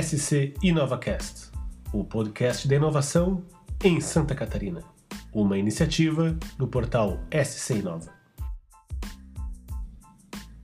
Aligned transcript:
SC 0.00 0.54
InovaCast, 0.62 1.50
o 1.92 2.02
podcast 2.02 2.66
da 2.66 2.76
inovação 2.76 3.44
em 3.84 4.00
Santa 4.00 4.34
Catarina, 4.34 4.82
uma 5.30 5.58
iniciativa 5.58 6.34
do 6.56 6.66
portal 6.66 7.20
SC 7.30 7.74
Inova. 7.74 8.10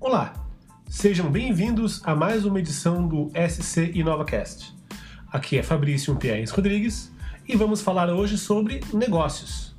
Olá, 0.00 0.32
sejam 0.88 1.30
bem-vindos 1.30 2.00
a 2.06 2.16
mais 2.16 2.46
uma 2.46 2.59
edição 2.59 3.06
do 3.06 3.30
SC 3.34 3.93
InovaCast. 3.93 4.75
Aqui 5.30 5.58
é 5.58 5.62
Fabrício 5.62 6.16
Pierres 6.16 6.50
Rodrigues 6.50 7.12
e 7.46 7.54
vamos 7.54 7.82
falar 7.82 8.08
hoje 8.08 8.38
sobre 8.38 8.80
negócios. 8.95 9.76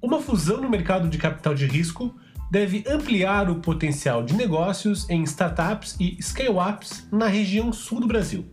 Uma 0.00 0.18
fusão 0.18 0.62
no 0.62 0.70
mercado 0.70 1.10
de 1.10 1.18
capital 1.18 1.54
de 1.54 1.66
risco 1.66 2.18
deve 2.54 2.84
ampliar 2.86 3.50
o 3.50 3.56
potencial 3.56 4.22
de 4.22 4.32
negócios 4.32 5.10
em 5.10 5.24
startups 5.24 5.96
e 5.98 6.16
scale-ups 6.22 7.04
na 7.10 7.26
região 7.26 7.72
sul 7.72 7.98
do 7.98 8.06
Brasil. 8.06 8.46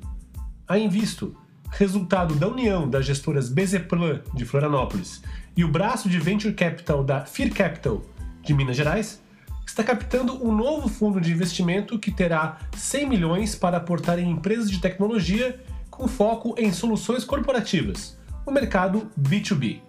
A 0.68 0.76
Invisto, 0.76 1.38
resultado 1.70 2.34
da 2.34 2.48
união 2.48 2.90
das 2.90 3.06
gestoras 3.06 3.48
Bezeplan 3.48 4.22
de 4.34 4.44
Florianópolis 4.44 5.22
e 5.56 5.64
o 5.64 5.68
braço 5.68 6.10
de 6.10 6.18
venture 6.18 6.56
capital 6.56 7.04
da 7.04 7.26
Fear 7.26 7.52
Capital 7.54 8.02
de 8.42 8.56
Minas 8.56 8.76
Gerais, 8.76 9.22
está 9.68 9.84
captando 9.84 10.44
um 10.44 10.52
novo 10.52 10.90
fundo 10.90 11.22
de 11.22 11.32
investimento 11.32 12.00
que 12.00 12.10
terá 12.10 12.58
100 12.76 13.08
milhões 13.08 13.54
para 13.54 13.78
aportar 13.78 14.18
em 14.18 14.32
empresas 14.32 14.72
de 14.72 14.82
tecnologia 14.82 15.64
com 15.92 16.08
foco 16.08 16.56
em 16.58 16.74
soluções 16.74 17.24
corporativas, 17.24 18.18
o 18.48 18.52
mercado 18.52 19.12
B2B. 19.16 19.80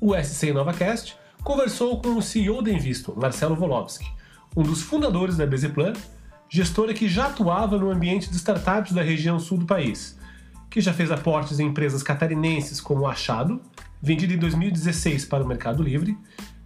O 0.00 0.16
SC 0.16 0.46
InovaCast 0.48 1.18
conversou 1.48 1.98
com 1.98 2.10
o 2.10 2.20
CEO 2.20 2.60
da 2.60 2.70
Invisto, 2.70 3.18
Marcelo 3.18 3.56
Volowski, 3.56 4.06
um 4.54 4.62
dos 4.62 4.82
fundadores 4.82 5.38
da 5.38 5.46
Bezeplan, 5.46 5.94
gestora 6.46 6.92
que 6.92 7.08
já 7.08 7.28
atuava 7.28 7.78
no 7.78 7.90
ambiente 7.90 8.28
de 8.28 8.36
startups 8.36 8.92
da 8.92 9.00
região 9.00 9.38
sul 9.40 9.56
do 9.56 9.64
país, 9.64 10.18
que 10.68 10.78
já 10.78 10.92
fez 10.92 11.10
aportes 11.10 11.58
em 11.58 11.68
empresas 11.68 12.02
catarinenses 12.02 12.82
como 12.82 13.06
Achado, 13.06 13.62
vendida 14.02 14.34
em 14.34 14.36
2016 14.36 15.24
para 15.24 15.42
o 15.42 15.48
Mercado 15.48 15.82
Livre, 15.82 16.18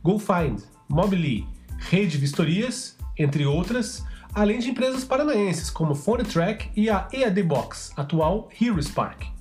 GoFind, 0.02 0.60
Mobily, 0.88 1.46
Rede 1.78 2.18
Vistorias, 2.18 2.96
entre 3.16 3.46
outras, 3.46 4.04
além 4.34 4.58
de 4.58 4.70
empresas 4.70 5.04
paranaenses 5.04 5.70
como 5.70 5.94
PhoneTrack 5.94 6.70
e 6.74 6.90
a 6.90 7.06
EAD 7.12 7.44
Box, 7.44 7.92
atual 7.96 8.48
Hero 8.60 8.82
Spark. 8.82 9.32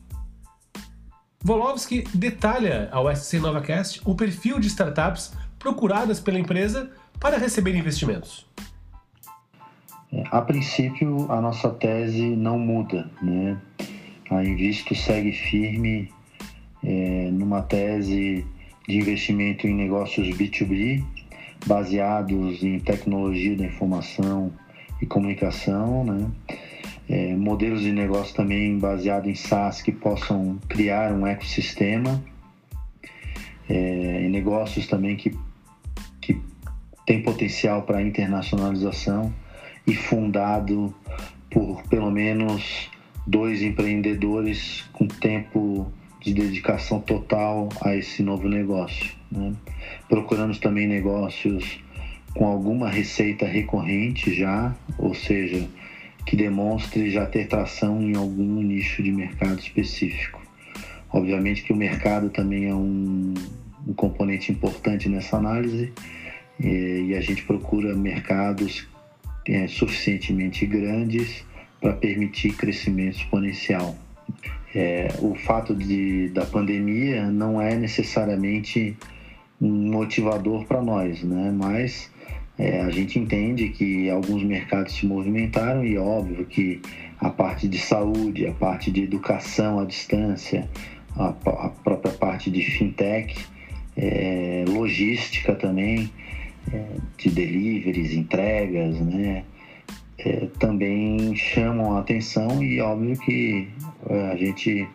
Volowski 1.44 2.04
detalha 2.14 2.88
ao 2.92 3.14
SC 3.16 3.40
NovaCast 3.40 4.02
o 4.06 4.14
perfil 4.14 4.60
de 4.60 4.68
startups 4.68 5.34
procuradas 5.62 6.20
pela 6.20 6.40
empresa 6.40 6.90
para 7.20 7.38
receber 7.38 7.76
investimentos. 7.76 8.48
É, 10.12 10.24
a 10.32 10.42
princípio, 10.42 11.32
a 11.32 11.40
nossa 11.40 11.70
tese 11.70 12.36
não 12.36 12.58
muda. 12.58 13.10
Né? 13.22 13.58
A 14.30 14.44
Invisto 14.44 14.96
segue 14.96 15.32
firme 15.32 16.12
é, 16.84 17.30
numa 17.32 17.62
tese 17.62 18.46
de 18.88 18.98
investimento 18.98 19.68
em 19.68 19.76
negócios 19.76 20.28
B2B, 20.30 21.04
baseados 21.66 22.64
em 22.64 22.80
tecnologia 22.80 23.56
da 23.56 23.66
informação 23.66 24.52
e 25.00 25.06
comunicação, 25.06 26.04
né? 26.04 26.28
é, 27.08 27.36
modelos 27.36 27.82
de 27.82 27.92
negócio 27.92 28.36
também 28.36 28.80
baseados 28.80 29.30
em 29.30 29.36
SaaS 29.36 29.82
que 29.82 29.92
possam 29.92 30.58
criar 30.68 31.12
um 31.12 31.28
ecossistema, 31.28 32.24
é, 33.70 34.28
negócios 34.30 34.88
também 34.88 35.16
que 35.16 35.38
tem 37.12 37.22
potencial 37.22 37.82
para 37.82 38.02
internacionalização 38.02 39.34
e 39.86 39.94
fundado 39.94 40.96
por 41.50 41.84
pelo 41.90 42.10
menos 42.10 42.90
dois 43.28 43.62
empreendedores 43.62 44.86
com 44.94 45.06
tempo 45.10 45.92
de 46.22 46.34
dedicação 46.34 47.02
total 47.02 47.68
a 47.82 47.94
esse 47.94 48.24
novo 48.24 48.48
negócio. 48.48 49.12
Né? 49.30 49.52
Procuramos 50.08 50.58
também 50.58 50.88
negócios 50.88 51.84
com 52.34 52.46
alguma 52.46 52.90
receita 52.90 53.46
recorrente 53.46 54.34
já, 54.34 54.74
ou 54.98 55.14
seja, 55.14 55.68
que 56.26 56.38
demonstre 56.38 57.12
já 57.12 57.26
ter 57.26 57.46
tração 57.50 58.02
em 58.02 58.16
algum 58.16 58.62
nicho 58.62 59.04
de 59.04 59.12
mercado 59.12 59.60
específico. 59.60 60.42
Obviamente 61.12 61.62
que 61.64 61.74
o 61.74 61.76
mercado 61.76 62.30
também 62.30 62.68
é 62.68 62.74
um, 62.74 63.34
um 63.86 63.94
componente 63.94 64.50
importante 64.50 65.10
nessa 65.10 65.36
análise 65.36 65.92
e, 66.62 67.08
e 67.10 67.16
a 67.16 67.22
gente 67.22 67.44
procura 67.44 67.96
mercados 67.96 68.88
é, 69.48 69.68
suficientemente 69.68 70.66
grandes 70.66 71.44
para 71.80 71.94
permitir 71.94 72.54
crescimento 72.54 73.18
exponencial. 73.18 73.96
É, 74.74 75.10
o 75.20 75.36
fato 75.36 75.76
de, 75.76 76.30
da 76.30 76.46
pandemia 76.46 77.26
não 77.26 77.62
é 77.62 77.76
necessariamente 77.76 78.96
um 79.60 79.92
motivador 79.92 80.66
para 80.66 80.82
nós, 80.82 81.24
né? 81.24 81.52
mas 81.54 82.10
é, 82.58 82.82
a 82.82 82.90
gente 82.90 83.20
entende 83.20 83.70
que 83.70 84.10
alguns 84.10 84.44
mercados 84.44 84.94
se 84.94 85.06
movimentaram 85.06 85.84
e 85.84 85.96
é 85.96 86.00
óbvio 86.00 86.46
que 86.46 86.82
a 87.20 87.30
parte 87.30 87.68
de 87.68 87.78
saúde, 87.78 88.48
a 88.48 88.54
parte 88.54 88.92
de 88.92 89.04
educação 89.04 89.80
à 89.80 89.86
distância, 89.86 90.70
a, 91.16 91.30
a 91.30 91.70
própria 91.70 92.14
parte 92.14 92.50
de 92.50 92.62
fintech, 92.64 93.36
é, 93.98 94.64
logística 94.68 95.54
também, 95.54 96.10
é, 96.10 96.31
de 97.18 97.30
deliveries, 97.30 98.14
entregas, 98.14 99.00
né? 99.00 99.44
É, 100.18 100.48
também 100.60 101.36
chamam 101.36 101.96
a 101.96 102.00
atenção 102.00 102.62
e 102.62 102.80
óbvio 102.80 103.18
que 103.18 103.70
é, 104.08 104.32
a 104.32 104.36
gente 104.36 104.88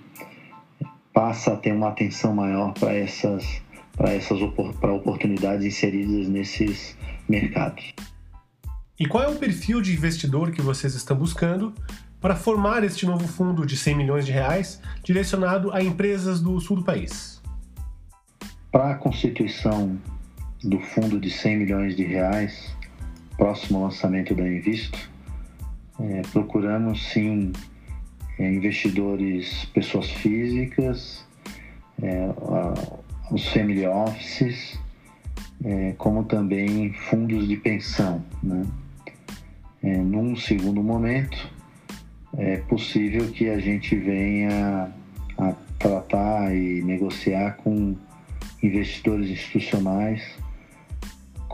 passa 1.12 1.54
a 1.54 1.56
ter 1.56 1.72
uma 1.72 1.88
atenção 1.88 2.34
maior 2.34 2.72
para 2.74 2.94
essas 2.94 3.60
para 3.96 4.12
essas 4.12 4.38
para 4.78 4.92
oportunidades 4.92 5.64
inseridas 5.64 6.28
nesses 6.28 6.96
mercados. 7.28 7.94
E 9.00 9.06
qual 9.06 9.24
é 9.24 9.28
o 9.28 9.36
perfil 9.36 9.80
de 9.80 9.92
investidor 9.92 10.50
que 10.52 10.60
vocês 10.60 10.94
estão 10.94 11.16
buscando 11.16 11.74
para 12.20 12.36
formar 12.36 12.84
este 12.84 13.06
novo 13.06 13.26
fundo 13.26 13.64
de 13.66 13.76
100 13.76 13.96
milhões 13.96 14.26
de 14.26 14.32
reais 14.32 14.80
direcionado 15.02 15.72
a 15.72 15.82
empresas 15.82 16.40
do 16.40 16.60
sul 16.60 16.76
do 16.76 16.84
país? 16.84 17.40
Para 18.70 18.90
a 18.90 18.94
constituição 18.94 19.98
do 20.62 20.80
fundo 20.80 21.20
de 21.20 21.30
100 21.30 21.56
milhões 21.58 21.96
de 21.96 22.04
reais, 22.04 22.74
próximo 23.36 23.82
lançamento 23.82 24.34
da 24.34 24.46
Invisto, 24.46 25.10
é, 26.00 26.22
procuramos 26.32 27.10
sim 27.10 27.52
é, 28.38 28.50
investidores, 28.50 29.64
pessoas 29.66 30.10
físicas, 30.10 31.24
é, 32.02 32.28
os 33.30 33.48
family 33.48 33.86
offices, 33.86 34.78
é, 35.64 35.94
como 35.98 36.24
também 36.24 36.92
fundos 36.92 37.48
de 37.48 37.56
pensão. 37.56 38.24
Né? 38.42 38.62
É, 39.82 39.96
num 39.96 40.36
segundo 40.36 40.82
momento, 40.82 41.50
é 42.36 42.58
possível 42.58 43.30
que 43.30 43.48
a 43.48 43.58
gente 43.58 43.96
venha 43.96 44.92
a 45.38 45.52
tratar 45.78 46.54
e 46.54 46.82
negociar 46.82 47.56
com 47.58 47.96
investidores 48.62 49.30
institucionais, 49.30 50.22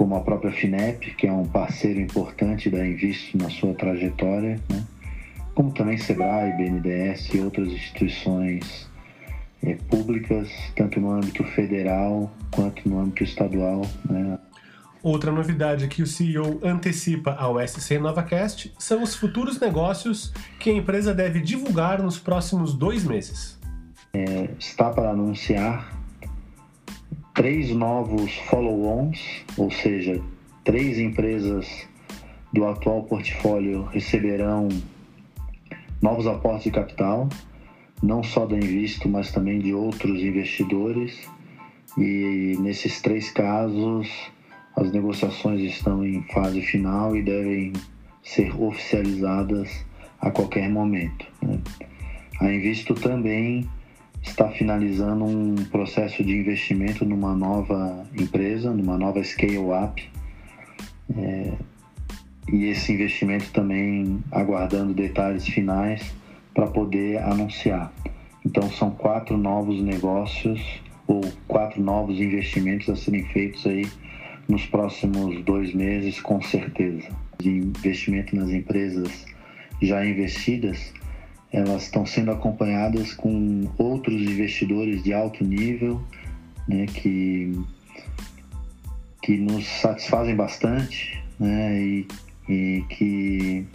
como 0.03 0.17
a 0.17 0.21
própria 0.21 0.51
FINEP, 0.51 1.15
que 1.15 1.29
é 1.29 1.33
um 1.33 1.47
parceiro 1.47 2.01
importante 2.01 2.69
da 2.69 2.85
Invisto 2.85 3.39
na 3.39 3.49
sua 3.49 3.73
trajetória, 3.73 4.59
né? 4.69 4.85
como 5.55 5.71
também 5.71 5.97
SEBRAE, 5.97 6.57
BNDES 6.57 7.33
e 7.33 7.39
outras 7.39 7.69
instituições 7.69 8.91
é, 9.63 9.77
públicas, 9.89 10.51
tanto 10.75 10.99
no 10.99 11.13
âmbito 11.13 11.45
federal 11.45 12.33
quanto 12.51 12.89
no 12.89 12.99
âmbito 12.99 13.23
estadual. 13.23 13.83
Né? 14.11 14.41
Outra 15.05 15.31
novidade 15.31 15.87
que 15.87 16.03
o 16.03 16.07
CEO 16.07 16.59
antecipa 16.65 17.37
ao 17.39 17.65
SC 17.65 17.97
NovaCast 18.01 18.75
são 18.81 19.05
os 19.05 19.15
futuros 19.15 19.61
negócios 19.61 20.33
que 20.59 20.69
a 20.69 20.73
empresa 20.73 21.15
deve 21.15 21.39
divulgar 21.39 22.03
nos 22.03 22.19
próximos 22.19 22.75
dois 22.75 23.05
meses. 23.05 23.57
É, 24.13 24.51
está 24.59 24.91
para 24.91 25.11
anunciar 25.11 26.02
três 27.35 27.71
novos 27.71 28.33
follow-ons, 28.49 29.45
ou 29.57 29.71
seja, 29.71 30.21
três 30.65 30.99
empresas 30.99 31.89
do 32.53 32.67
atual 32.67 33.05
portfólio 33.05 33.85
receberão 33.85 34.69
novos 36.01 36.27
aportes 36.27 36.65
de 36.65 36.71
capital 36.71 37.29
não 38.03 38.23
só 38.23 38.45
da 38.45 38.57
Invisto, 38.57 39.09
mas 39.09 39.31
também 39.31 39.61
de 39.61 39.73
outros 39.73 40.21
investidores. 40.23 41.29
E 41.97 42.57
nesses 42.59 43.01
três 43.01 43.31
casos, 43.31 44.11
as 44.75 44.91
negociações 44.91 45.61
estão 45.61 46.05
em 46.05 46.23
fase 46.25 46.61
final 46.63 47.17
e 47.17 47.23
devem 47.23 47.73
ser 48.23 48.53
oficializadas 48.61 49.87
a 50.21 50.31
qualquer 50.31 50.69
momento. 50.69 51.27
Né? 51.41 51.59
A 52.41 52.53
Invisto 52.53 52.95
também 52.95 53.69
está 54.23 54.49
finalizando 54.49 55.25
um 55.25 55.55
processo 55.71 56.23
de 56.23 56.37
investimento 56.37 57.05
numa 57.05 57.35
nova 57.35 58.07
empresa, 58.19 58.71
numa 58.71 58.97
nova 58.97 59.23
scale-up, 59.23 60.09
é, 61.17 61.53
e 62.51 62.67
esse 62.67 62.93
investimento 62.93 63.51
também 63.53 64.23
aguardando 64.31 64.95
detalhes 64.95 65.47
finais 65.47 66.15
para 66.55 66.67
poder 66.67 67.19
anunciar. 67.19 67.93
Então 68.45 68.71
são 68.71 68.91
quatro 68.91 69.37
novos 69.37 69.81
negócios 69.83 70.61
ou 71.07 71.21
quatro 71.47 71.83
novos 71.83 72.21
investimentos 72.21 72.89
a 72.89 72.97
serem 72.97 73.25
feitos 73.27 73.67
aí 73.67 73.87
nos 74.49 74.67
próximos 74.67 75.43
dois 75.45 75.73
meses, 75.75 76.21
com 76.21 76.41
certeza. 76.43 77.09
De 77.39 77.51
investimento 77.51 78.35
nas 78.37 78.51
empresas 78.51 79.25
já 79.81 80.05
investidas, 80.05 80.93
elas 81.53 81.83
estão 81.83 82.07
sendo 82.07 82.31
acompanhadas 82.31 83.13
com 83.13 83.69
outros 83.77 84.21
investidores 84.23 85.03
de 85.03 85.13
alto 85.13 85.45
nível, 85.45 86.03
né, 86.67 86.87
que, 86.87 87.61
que 89.23 89.37
nos 89.37 89.67
satisfazem 89.67 90.35
bastante 90.35 91.23
né, 91.39 91.79
e, 91.79 92.09
e 92.49 92.85
que 92.89 93.67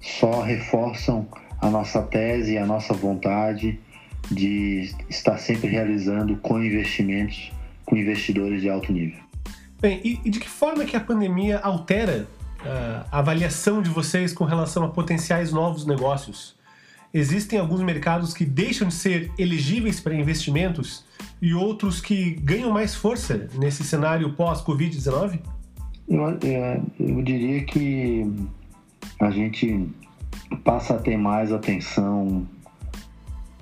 só 0.00 0.42
reforçam 0.42 1.26
a 1.60 1.70
nossa 1.70 2.02
tese 2.02 2.54
e 2.54 2.58
a 2.58 2.66
nossa 2.66 2.92
vontade 2.92 3.78
de 4.30 4.90
estar 5.08 5.38
sempre 5.38 5.68
realizando 5.68 6.36
com 6.36 6.62
investimentos 6.62 7.52
com 7.84 7.96
investidores 7.96 8.62
de 8.62 8.68
alto 8.68 8.92
nível. 8.92 9.20
Bem, 9.80 10.00
e, 10.02 10.30
de 10.30 10.40
que 10.40 10.48
forma 10.48 10.84
que 10.84 10.96
a 10.96 11.00
pandemia 11.00 11.58
altera 11.58 12.26
uh, 12.60 13.06
a 13.12 13.18
avaliação 13.18 13.82
de 13.82 13.90
vocês 13.90 14.32
com 14.32 14.44
relação 14.44 14.82
a 14.82 14.88
potenciais 14.88 15.52
novos 15.52 15.84
negócios? 15.84 16.56
Existem 17.14 17.60
alguns 17.60 17.80
mercados 17.80 18.34
que 18.34 18.44
deixam 18.44 18.88
de 18.88 18.94
ser 18.94 19.30
elegíveis 19.38 20.00
para 20.00 20.12
investimentos 20.16 21.04
e 21.40 21.54
outros 21.54 22.00
que 22.00 22.32
ganham 22.32 22.72
mais 22.72 22.96
força 22.96 23.48
nesse 23.54 23.84
cenário 23.84 24.32
pós-Covid-19? 24.32 25.38
Eu, 26.08 26.28
é, 26.42 26.80
eu 26.98 27.22
diria 27.22 27.62
que 27.62 28.26
a 29.20 29.30
gente 29.30 29.88
passa 30.64 30.94
a 30.94 30.98
ter 30.98 31.16
mais 31.16 31.52
atenção 31.52 32.48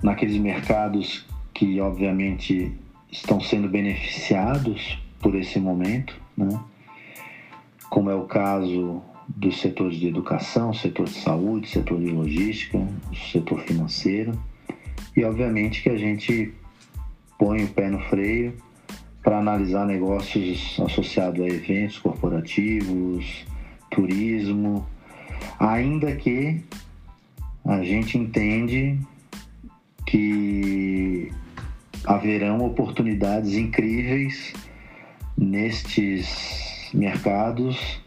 naqueles 0.01 0.37
mercados 0.37 1.23
que, 1.53 1.79
obviamente, 1.79 2.73
estão 3.11 3.39
sendo 3.39 3.69
beneficiados 3.69 4.97
por 5.21 5.35
esse 5.35 5.59
momento, 5.59 6.19
né? 6.35 6.59
como 7.87 8.09
é 8.09 8.15
o 8.15 8.23
caso 8.23 9.03
dos 9.27 9.59
setores 9.59 9.97
de 9.97 10.07
educação, 10.07 10.73
setor 10.73 11.05
de 11.05 11.15
saúde, 11.15 11.69
setor 11.69 11.99
de 11.99 12.11
logística, 12.11 12.79
setor 13.31 13.59
financeiro. 13.61 14.37
E 15.15 15.23
obviamente 15.23 15.81
que 15.81 15.89
a 15.89 15.97
gente 15.97 16.53
põe 17.37 17.63
o 17.63 17.67
pé 17.67 17.89
no 17.89 17.99
freio 17.99 18.53
para 19.23 19.39
analisar 19.39 19.85
negócios 19.85 20.77
associados 20.79 21.39
a 21.39 21.47
eventos 21.47 21.97
corporativos, 21.99 23.45
turismo, 23.89 24.85
ainda 25.59 26.15
que 26.15 26.61
a 27.65 27.81
gente 27.83 28.17
entende 28.17 28.99
que 30.05 31.31
haverão 32.03 32.65
oportunidades 32.65 33.53
incríveis 33.53 34.53
nestes 35.37 36.89
mercados, 36.93 38.02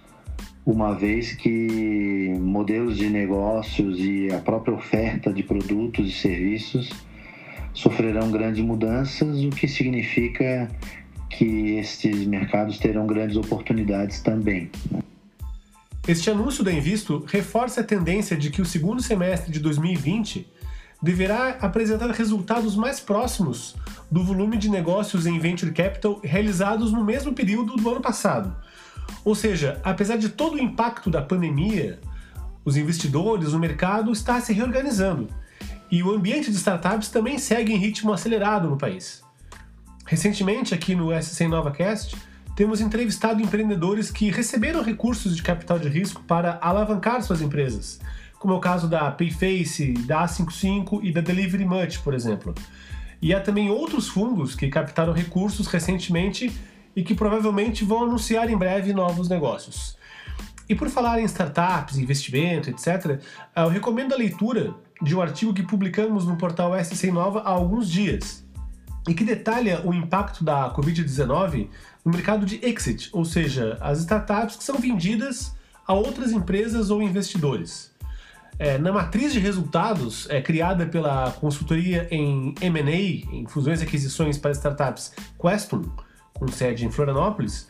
uma 0.66 0.92
vez 0.94 1.32
que 1.32 2.34
modelos 2.40 2.96
de 2.96 3.08
negócios 3.08 4.00
e 4.00 4.28
a 4.32 4.38
própria 4.38 4.74
oferta 4.74 5.32
de 5.32 5.44
produtos 5.44 6.08
e 6.08 6.12
serviços 6.12 6.90
sofrerão 7.72 8.32
grandes 8.32 8.64
mudanças, 8.64 9.44
o 9.44 9.50
que 9.50 9.68
significa 9.68 10.68
que 11.30 11.76
estes 11.76 12.26
mercados 12.26 12.78
terão 12.78 13.06
grandes 13.06 13.36
oportunidades 13.36 14.20
também. 14.22 14.68
Né? 14.90 15.02
Este 16.08 16.30
anúncio 16.30 16.64
da 16.64 16.72
Invisto 16.72 17.24
reforça 17.28 17.80
a 17.80 17.84
tendência 17.84 18.36
de 18.36 18.50
que 18.50 18.60
o 18.60 18.66
segundo 18.66 19.00
semestre 19.00 19.52
de 19.52 19.60
2020 19.60 20.48
deverá 21.00 21.58
apresentar 21.60 22.10
resultados 22.10 22.74
mais 22.74 22.98
próximos 22.98 23.76
do 24.10 24.24
volume 24.24 24.56
de 24.56 24.68
negócios 24.68 25.26
em 25.26 25.38
venture 25.38 25.70
capital 25.72 26.20
realizados 26.24 26.92
no 26.92 27.04
mesmo 27.04 27.32
período 27.32 27.76
do 27.76 27.88
ano 27.88 28.00
passado. 28.00 28.56
Ou 29.25 29.35
seja, 29.35 29.81
apesar 29.82 30.17
de 30.17 30.29
todo 30.29 30.55
o 30.55 30.61
impacto 30.61 31.11
da 31.11 31.23
pandemia, 31.23 31.99
os 32.64 32.76
investidores, 32.76 33.53
o 33.53 33.58
mercado 33.58 34.12
está 34.12 34.41
se 34.41 34.53
reorganizando 34.53 35.29
e 35.91 36.03
o 36.03 36.12
ambiente 36.12 36.50
de 36.50 36.56
startups 36.56 37.08
também 37.08 37.38
segue 37.38 37.73
em 37.73 37.76
ritmo 37.76 38.12
acelerado 38.12 38.69
no 38.69 38.76
país. 38.76 39.23
Recentemente, 40.05 40.75
aqui 40.75 40.94
no 40.94 41.11
SC 41.20 41.47
NovaCast, 41.49 42.17
temos 42.55 42.81
entrevistado 42.81 43.43
empreendedores 43.43 44.11
que 44.11 44.31
receberam 44.31 44.82
recursos 44.82 45.37
de 45.37 45.43
capital 45.43 45.79
de 45.79 45.88
risco 45.88 46.23
para 46.23 46.59
alavancar 46.62 47.23
suas 47.23 47.43
empresas, 47.43 48.00
como 48.38 48.55
é 48.55 48.56
o 48.56 48.61
caso 48.61 48.88
da 48.88 49.11
Payface, 49.11 49.93
da 50.06 50.25
A55 50.25 51.00
e 51.02 51.12
da 51.12 51.20
Delivery 51.20 51.64
Much, 51.64 51.99
por 51.99 52.14
exemplo. 52.14 52.55
E 53.20 53.35
há 53.35 53.41
também 53.41 53.70
outros 53.70 54.09
fundos 54.09 54.55
que 54.55 54.69
captaram 54.69 55.12
recursos 55.12 55.67
recentemente 55.67 56.52
e 56.96 57.02
que 57.02 57.14
provavelmente 57.14 57.84
vão 57.84 58.04
anunciar 58.04 58.50
em 58.50 58.56
breve 58.56 58.94
novos 58.94 59.28
negócios. 59.28 59.96
E 60.69 60.75
por 60.75 60.88
falar 60.88 61.20
em 61.20 61.25
startups, 61.25 61.98
investimento, 61.98 62.70
etc., 62.70 63.20
eu 63.54 63.69
recomendo 63.69 64.14
a 64.14 64.16
leitura 64.16 64.75
de 65.00 65.14
um 65.14 65.20
artigo 65.20 65.52
que 65.52 65.62
publicamos 65.62 66.25
no 66.25 66.37
portal 66.37 66.72
SC 66.82 67.12
Nova 67.12 67.40
há 67.40 67.50
alguns 67.50 67.88
dias 67.88 68.44
e 69.06 69.14
que 69.14 69.22
detalha 69.22 69.82
o 69.84 69.94
impacto 69.94 70.43
da 70.43 70.75
Covid-19 70.75 71.69
no 72.04 72.10
mercado 72.10 72.44
de 72.44 72.58
exit, 72.64 73.10
ou 73.12 73.25
seja, 73.25 73.78
as 73.81 74.00
startups 74.00 74.56
que 74.56 74.64
são 74.64 74.78
vendidas 74.78 75.54
a 75.87 75.92
outras 75.92 76.32
empresas 76.32 76.90
ou 76.90 77.00
investidores. 77.00 77.94
É, 78.58 78.78
na 78.78 78.90
matriz 78.90 79.32
de 79.34 79.38
resultados 79.38 80.26
é, 80.31 80.40
criada 80.40 80.87
pela 80.87 81.31
consultoria 81.32 82.08
em 82.10 82.54
M&A, 82.60 83.37
em 83.37 83.46
fusões 83.46 83.81
e 83.81 83.84
aquisições 83.84 84.38
para 84.38 84.50
startups 84.52 85.12
Questum, 85.38 85.84
com 86.38 86.49
sede 86.49 86.85
em 86.85 86.91
Florianópolis, 86.91 87.69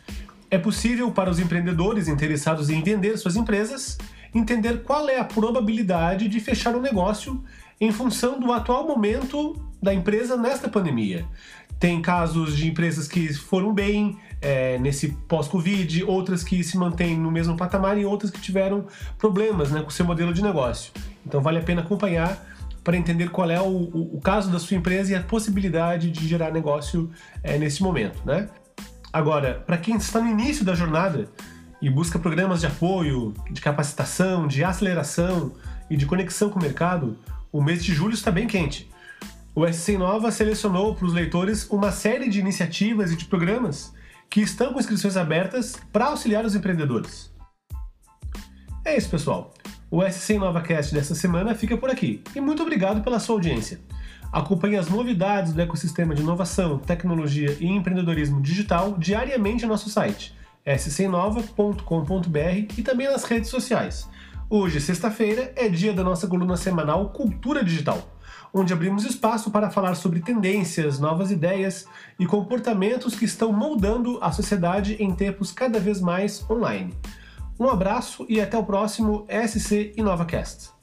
é 0.50 0.58
possível 0.58 1.10
para 1.10 1.30
os 1.30 1.38
empreendedores 1.38 2.08
interessados 2.08 2.70
em 2.70 2.82
vender 2.82 3.16
suas 3.16 3.36
empresas 3.36 3.98
entender 4.38 4.82
qual 4.82 5.08
é 5.08 5.18
a 5.18 5.24
probabilidade 5.24 6.28
de 6.28 6.40
fechar 6.40 6.74
um 6.74 6.80
negócio 6.80 7.42
em 7.80 7.90
função 7.92 8.38
do 8.38 8.52
atual 8.52 8.86
momento 8.86 9.56
da 9.82 9.92
empresa 9.92 10.36
nesta 10.36 10.68
pandemia. 10.68 11.26
Tem 11.78 12.00
casos 12.00 12.56
de 12.56 12.68
empresas 12.68 13.06
que 13.06 13.32
foram 13.34 13.72
bem 13.72 14.18
é, 14.40 14.78
nesse 14.78 15.08
pós-Covid, 15.28 16.04
outras 16.04 16.42
que 16.42 16.64
se 16.64 16.76
mantêm 16.78 17.18
no 17.18 17.30
mesmo 17.30 17.56
patamar 17.56 17.98
e 17.98 18.04
outras 18.04 18.30
que 18.30 18.40
tiveram 18.40 18.86
problemas 19.18 19.70
né, 19.70 19.82
com 19.82 19.90
seu 19.90 20.06
modelo 20.06 20.32
de 20.32 20.42
negócio. 20.42 20.92
Então 21.24 21.40
vale 21.40 21.58
a 21.58 21.62
pena 21.62 21.82
acompanhar 21.82 22.55
para 22.86 22.96
entender 22.96 23.30
qual 23.30 23.50
é 23.50 23.60
o, 23.60 23.64
o, 23.64 24.16
o, 24.16 24.20
caso 24.20 24.48
da 24.48 24.60
sua 24.60 24.76
empresa 24.76 25.10
e 25.10 25.16
a 25.16 25.20
possibilidade 25.20 26.08
de 26.08 26.28
gerar 26.28 26.52
negócio 26.52 27.10
é, 27.42 27.58
nesse 27.58 27.82
momento. 27.82 28.24
Né? 28.24 28.48
Agora, 29.12 29.54
para 29.66 29.76
quem 29.76 29.96
está 29.96 30.20
no 30.20 30.28
início 30.28 30.64
da 30.64 30.72
jornada 30.72 31.28
e 31.82 31.90
busca 31.90 32.16
programas 32.16 32.60
de 32.60 32.68
apoio, 32.68 33.34
de 33.50 33.60
capacitação, 33.60 34.46
de 34.46 34.62
aceleração 34.62 35.52
e 35.90 35.96
de 35.96 36.06
conexão 36.06 36.48
com 36.48 36.60
o 36.60 36.62
mercado, 36.62 37.18
o 37.50 37.60
mês 37.60 37.84
de 37.84 37.92
julho 37.92 38.14
está 38.14 38.30
bem 38.30 38.46
quente. 38.46 38.88
O 39.52 39.66
SC 39.66 39.98
Nova 39.98 40.30
selecionou 40.30 40.94
para 40.94 41.06
os 41.06 41.12
leitores 41.12 41.68
uma 41.68 41.90
série 41.90 42.28
de 42.28 42.38
iniciativas 42.38 43.10
e 43.10 43.16
de 43.16 43.24
programas 43.24 43.92
que 44.30 44.40
estão 44.40 44.72
com 44.72 44.78
inscrições 44.78 45.16
abertas 45.16 45.74
para 45.92 46.04
auxiliar 46.04 46.44
os 46.44 46.54
empreendedores. 46.54 47.34
É 48.84 48.96
isso, 48.96 49.10
pessoal. 49.10 49.52
O 49.90 50.02
SC 50.02 50.38
NovaCast 50.38 50.92
dessa 50.92 51.14
semana 51.14 51.54
fica 51.54 51.76
por 51.76 51.90
aqui 51.90 52.22
e 52.34 52.40
muito 52.40 52.62
obrigado 52.62 53.02
pela 53.02 53.20
sua 53.20 53.36
audiência. 53.36 53.80
Acompanhe 54.32 54.76
as 54.76 54.88
novidades 54.88 55.52
do 55.52 55.60
ecossistema 55.60 56.14
de 56.14 56.22
inovação, 56.22 56.78
tecnologia 56.78 57.56
e 57.60 57.66
empreendedorismo 57.66 58.42
digital 58.42 58.96
diariamente 58.98 59.62
no 59.62 59.70
nosso 59.70 59.88
site 59.88 60.34
scnova.com.br 60.66 62.74
e 62.76 62.82
também 62.82 63.06
nas 63.06 63.24
redes 63.24 63.48
sociais. 63.48 64.08
Hoje, 64.50 64.80
sexta-feira, 64.80 65.52
é 65.54 65.68
dia 65.68 65.92
da 65.92 66.02
nossa 66.02 66.26
coluna 66.26 66.56
semanal 66.56 67.10
Cultura 67.10 67.64
Digital 67.64 68.12
onde 68.52 68.72
abrimos 68.72 69.04
espaço 69.04 69.50
para 69.50 69.70
falar 69.70 69.94
sobre 69.94 70.20
tendências, 70.20 70.98
novas 70.98 71.30
ideias 71.30 71.86
e 72.18 72.24
comportamentos 72.24 73.14
que 73.14 73.26
estão 73.26 73.52
moldando 73.52 74.18
a 74.22 74.32
sociedade 74.32 74.96
em 74.98 75.14
tempos 75.14 75.52
cada 75.52 75.78
vez 75.78 76.00
mais 76.00 76.44
online. 76.50 76.94
Um 77.58 77.68
abraço 77.68 78.26
e 78.28 78.40
até 78.40 78.56
o 78.58 78.64
próximo 78.64 79.26
SC 79.30 79.94
InovaCast. 79.96 80.75